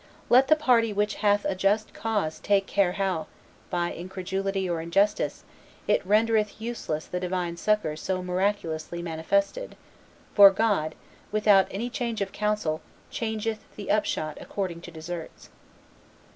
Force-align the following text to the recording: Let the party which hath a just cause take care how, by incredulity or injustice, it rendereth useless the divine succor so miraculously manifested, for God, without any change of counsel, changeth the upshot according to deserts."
Let 0.31 0.47
the 0.47 0.55
party 0.55 0.91
which 0.91 1.13
hath 1.21 1.45
a 1.47 1.53
just 1.53 1.93
cause 1.93 2.39
take 2.39 2.65
care 2.65 2.93
how, 2.93 3.27
by 3.69 3.91
incredulity 3.93 4.67
or 4.67 4.81
injustice, 4.81 5.43
it 5.87 6.03
rendereth 6.03 6.59
useless 6.59 7.05
the 7.05 7.19
divine 7.19 7.55
succor 7.55 7.95
so 7.95 8.23
miraculously 8.23 9.03
manifested, 9.03 9.75
for 10.33 10.49
God, 10.49 10.95
without 11.31 11.67
any 11.69 11.91
change 11.91 12.19
of 12.19 12.31
counsel, 12.31 12.81
changeth 13.11 13.59
the 13.75 13.91
upshot 13.91 14.39
according 14.41 14.81
to 14.81 14.91
deserts." 14.91 15.49